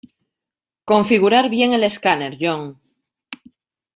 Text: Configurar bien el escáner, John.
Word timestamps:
Configurar 0.91 1.47
bien 1.51 1.73
el 1.73 1.83
escáner, 1.83 2.35
John. 2.41 2.75